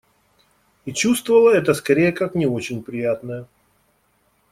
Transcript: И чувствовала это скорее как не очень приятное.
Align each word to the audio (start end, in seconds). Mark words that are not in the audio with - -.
И 0.85 0.93
чувствовала 0.93 1.51
это 1.53 1.75
скорее 1.75 2.11
как 2.11 2.33
не 2.33 2.47
очень 2.47 2.81
приятное. 2.81 3.45